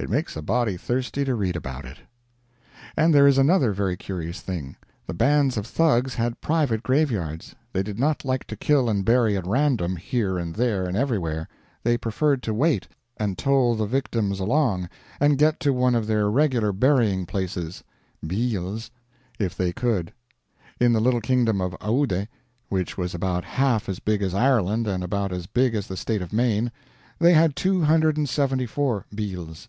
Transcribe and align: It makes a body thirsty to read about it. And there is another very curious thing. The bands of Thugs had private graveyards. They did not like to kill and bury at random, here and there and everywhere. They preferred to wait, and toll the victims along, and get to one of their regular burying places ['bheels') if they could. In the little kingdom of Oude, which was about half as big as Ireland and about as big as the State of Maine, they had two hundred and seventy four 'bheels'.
It 0.00 0.08
makes 0.08 0.36
a 0.36 0.42
body 0.42 0.76
thirsty 0.76 1.24
to 1.24 1.34
read 1.34 1.56
about 1.56 1.84
it. 1.84 1.96
And 2.96 3.12
there 3.12 3.26
is 3.26 3.36
another 3.36 3.72
very 3.72 3.96
curious 3.96 4.40
thing. 4.40 4.76
The 5.08 5.12
bands 5.12 5.56
of 5.56 5.66
Thugs 5.66 6.14
had 6.14 6.40
private 6.40 6.84
graveyards. 6.84 7.56
They 7.72 7.82
did 7.82 7.98
not 7.98 8.24
like 8.24 8.44
to 8.46 8.54
kill 8.56 8.88
and 8.88 9.04
bury 9.04 9.36
at 9.36 9.44
random, 9.44 9.96
here 9.96 10.38
and 10.38 10.54
there 10.54 10.84
and 10.86 10.96
everywhere. 10.96 11.48
They 11.82 11.98
preferred 11.98 12.44
to 12.44 12.54
wait, 12.54 12.86
and 13.16 13.36
toll 13.36 13.74
the 13.74 13.86
victims 13.86 14.38
along, 14.38 14.88
and 15.18 15.36
get 15.36 15.58
to 15.60 15.72
one 15.72 15.96
of 15.96 16.06
their 16.06 16.30
regular 16.30 16.70
burying 16.70 17.26
places 17.26 17.82
['bheels') 18.24 18.90
if 19.40 19.56
they 19.56 19.72
could. 19.72 20.12
In 20.78 20.92
the 20.92 21.00
little 21.00 21.20
kingdom 21.20 21.60
of 21.60 21.76
Oude, 21.82 22.28
which 22.68 22.96
was 22.96 23.16
about 23.16 23.42
half 23.44 23.88
as 23.88 23.98
big 23.98 24.22
as 24.22 24.32
Ireland 24.32 24.86
and 24.86 25.02
about 25.02 25.32
as 25.32 25.46
big 25.48 25.74
as 25.74 25.88
the 25.88 25.96
State 25.96 26.22
of 26.22 26.32
Maine, 26.32 26.70
they 27.18 27.32
had 27.32 27.56
two 27.56 27.82
hundred 27.82 28.16
and 28.16 28.28
seventy 28.28 28.64
four 28.64 29.04
'bheels'. 29.12 29.66